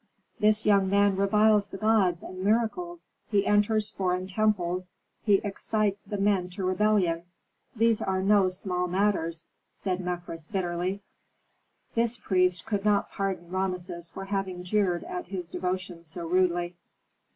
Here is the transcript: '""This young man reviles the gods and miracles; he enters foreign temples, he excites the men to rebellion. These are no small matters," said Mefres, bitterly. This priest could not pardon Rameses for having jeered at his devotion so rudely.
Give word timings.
'""This 0.39 0.65
young 0.65 0.89
man 0.89 1.15
reviles 1.15 1.67
the 1.67 1.77
gods 1.77 2.23
and 2.23 2.43
miracles; 2.43 3.11
he 3.29 3.45
enters 3.45 3.91
foreign 3.91 4.25
temples, 4.25 4.89
he 5.21 5.35
excites 5.43 6.05
the 6.05 6.17
men 6.17 6.49
to 6.49 6.63
rebellion. 6.63 7.25
These 7.75 8.01
are 8.01 8.23
no 8.23 8.49
small 8.49 8.87
matters," 8.87 9.45
said 9.75 9.99
Mefres, 10.01 10.47
bitterly. 10.47 11.03
This 11.93 12.17
priest 12.17 12.65
could 12.65 12.83
not 12.83 13.11
pardon 13.11 13.51
Rameses 13.51 14.09
for 14.09 14.25
having 14.25 14.63
jeered 14.63 15.03
at 15.03 15.27
his 15.27 15.47
devotion 15.47 16.03
so 16.03 16.25
rudely. 16.25 16.77